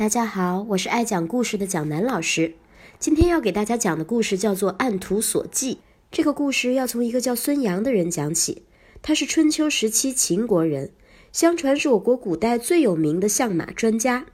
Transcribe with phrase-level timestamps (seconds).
[0.00, 2.54] 大家好，我是爱讲故事的蒋楠老师。
[2.98, 5.74] 今天要给大家讲的故事叫做《按图索骥》。
[6.10, 8.62] 这个故事要从一个叫孙阳的人讲起。
[9.02, 10.92] 他是春秋时期秦国人，
[11.32, 14.24] 相传是我国古代最有名的相马专家。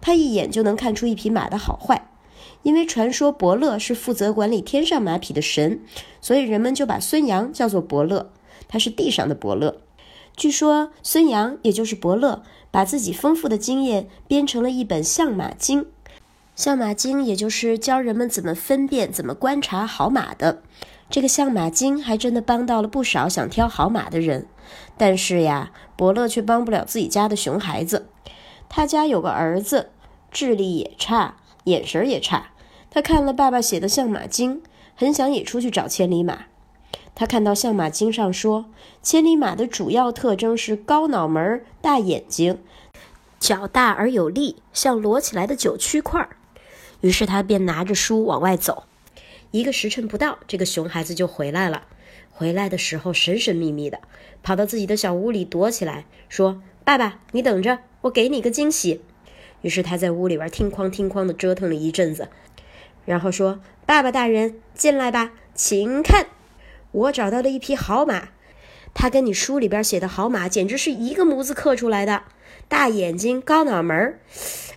[0.00, 2.12] 他一眼就能看出一匹马的好坏。
[2.62, 5.80] 因为传说伯乐是负责管理天上马匹的神，
[6.20, 8.32] 所以人们就把孙阳叫做伯乐。
[8.68, 9.80] 他是地上的伯乐。
[10.38, 15.82] 据说孙阳，也就是伯乐，把自己丰富的经验编成了一本《相马经》。
[16.54, 20.62] 《相马经》也就是教人们怎么分辨、怎么观察好马的。
[21.10, 24.46] 这个《相马经》还真的帮到了不少想挑好马的人。
[24.96, 28.06] 但是呀，伯乐却帮不了自己家的熊孩子。
[28.68, 29.90] 他家有个儿子，
[30.30, 31.38] 智力也差。
[31.64, 32.52] 眼神也差，
[32.90, 34.56] 他看了爸爸写的《相马经》，
[34.94, 36.44] 很想也出去找千里马。
[37.18, 38.66] 他看到《相马经》上说，
[39.02, 42.60] 千里马的主要特征是高脑门、大眼睛，
[43.40, 46.28] 脚大而有力，像摞起来的九曲块。
[47.00, 48.84] 于是他便拿着书往外走。
[49.50, 51.88] 一个时辰不到，这个熊孩子就回来了。
[52.30, 53.98] 回来的时候神神秘秘的，
[54.44, 59.00] 跑到自己的小屋里躲起来，说：“爸爸，你等着，我给你个惊喜。”
[59.62, 62.28] 于是他在屋里边听哐听哐的折腾了一阵子，
[63.04, 66.28] 然后说：“爸爸大人，进来吧，请看，
[66.90, 68.28] 我找到了一匹好马，
[68.94, 72.24] 它跟你书里边写的好马简直是一个模子刻出来的，
[72.68, 74.20] 大眼睛，高脑门儿，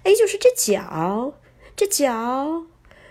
[0.04, 1.34] 哎，就是这脚，
[1.76, 2.66] 这脚，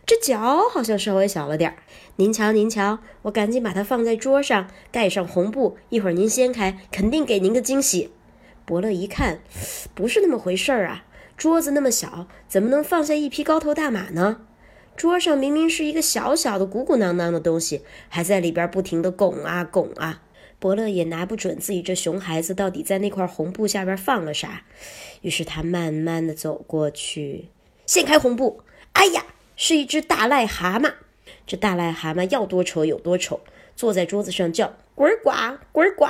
[0.05, 1.77] 这脚好像稍微小了点儿。
[2.17, 8.12] 您瞧，您瞧，我赶紧把它放在桌上，盖上红布，一会儿您掀开，肯定给您个惊喜。”
[8.67, 9.41] 伯乐一看，
[9.95, 11.05] 不是那么回事儿啊。
[11.37, 14.43] 桌子那么小，怎么能放下一匹高头大马呢？
[14.97, 20.23] 桌上明明是一个小小的、鼓鼓囊囊的东西，还在里边不停地拱啊拱啊。
[20.59, 24.65] 伯乐也拿不准自己这熊孩子到底在那块红布下边放了啥，
[25.23, 27.49] 于是他慢慢地走过去，
[27.87, 28.61] 掀开红布，
[28.93, 29.25] 哎呀，
[29.57, 30.93] 是一只大癞蛤蟆。
[31.47, 33.41] 这大癞蛤蟆要多丑有多丑，
[33.75, 35.31] 坐在桌子上叫滚呱
[35.73, 36.05] 滚呱。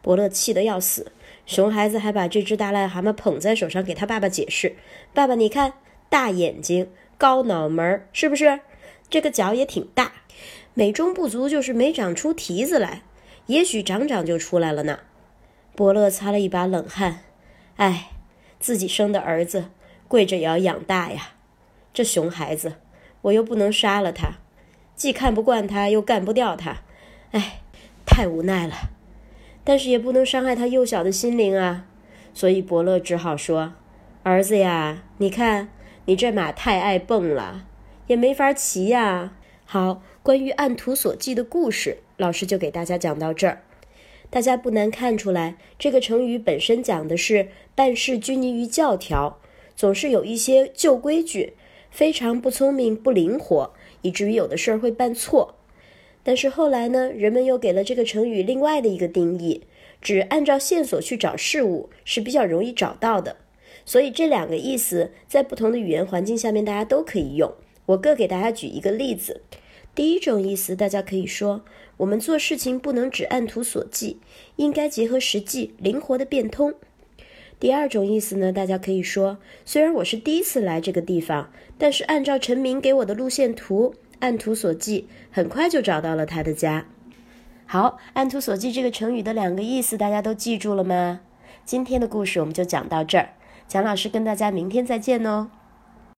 [0.00, 1.10] 伯乐气得要死。
[1.44, 4.76] 熊孩子还把这只大癞蛤蟆捧在手上，给他爸爸解释
[5.12, 5.72] ：“爸爸，你看，
[6.08, 8.60] 大眼睛，高脑门，是不是？
[9.10, 10.12] 这个脚也挺大，
[10.72, 13.02] 美中不足就是没长出蹄子来，
[13.46, 15.00] 也许长长就出来了呢。”
[15.74, 17.20] 伯乐擦了一把冷汗，
[17.76, 18.10] 哎，
[18.58, 19.66] 自己生的儿子，
[20.08, 21.34] 跪着也要养大呀。
[21.92, 22.74] 这熊孩子，
[23.22, 24.38] 我又不能杀了他，
[24.94, 26.82] 既看不惯他，又干不掉他，
[27.32, 27.60] 哎，
[28.04, 28.74] 太无奈了。
[29.64, 31.86] 但是也不能伤害他幼小的心灵啊，
[32.34, 33.74] 所以伯乐只好说
[34.24, 35.68] ：“儿子呀，你看
[36.08, 37.66] 你这马太爱蹦了，
[38.06, 39.34] 也没法骑呀。”
[39.66, 43.62] 好，关于按图索骥的故事，老师就给大家讲到这儿。
[44.30, 49.38] 大家不难看出来，这个成语本身讲的是办事拘泥于教条，
[49.76, 51.52] 总是有一些旧规矩，
[51.90, 55.56] 非常不聪明、不灵活，以至于有的事儿会办错。
[56.22, 59.64] 但是后来呢，人们又给了这个成语另外的一个定义，
[60.00, 63.36] 指按照线索去找事物是比较容易找到的。
[63.88, 67.50] 所以这两个意思在不同的语言环境下面，大家都可以用。
[67.86, 69.40] 我各给大家举一个例子。
[69.94, 71.62] 第一种意思，大家可以说，
[71.96, 74.18] 我们做事情不能只按图索骥，
[74.56, 76.74] 应该结合实际，灵活的变通。
[77.58, 83.94] 第二种意思呢，大家可以说，虽然我是第一次来这个地方，但是按照陈明给我的路线图。
[84.18, 86.86] 按图索骥，很快就找到了他的家。
[87.64, 91.20] 好，按图索骥这个成语的两个意思，大家都记住了吗？
[91.64, 93.30] 今天的故事我们就讲到这儿，
[93.68, 95.50] 蒋老师跟大家明天再见哦。